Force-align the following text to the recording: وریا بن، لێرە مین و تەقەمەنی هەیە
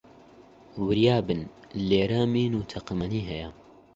وریا 0.85 1.15
بن، 1.27 1.39
لێرە 1.87 2.21
مین 2.33 2.53
و 2.55 2.67
تەقەمەنی 2.71 3.25
هەیە 3.29 3.49